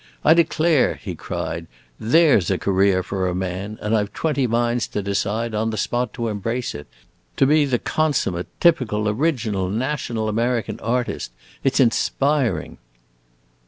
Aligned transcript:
"I 0.25 0.33
declare," 0.33 0.95
he 0.95 1.13
cried, 1.13 1.67
"there 1.99 2.41
's 2.41 2.49
a 2.49 2.57
career 2.57 3.03
for 3.03 3.27
a 3.29 3.35
man, 3.35 3.77
and 3.83 3.95
I 3.95 4.03
've 4.03 4.13
twenty 4.13 4.47
minds 4.47 4.87
to 4.87 5.03
decide, 5.03 5.53
on 5.53 5.69
the 5.69 5.77
spot, 5.77 6.11
to 6.15 6.27
embrace 6.27 6.73
it 6.73 6.87
to 7.37 7.45
be 7.45 7.65
the 7.65 7.77
consummate, 7.77 8.47
typical, 8.59 9.07
original, 9.07 9.69
national 9.69 10.27
American 10.27 10.79
artist! 10.79 11.29
It 11.63 11.75
's 11.75 11.79
inspiring!" 11.79 12.79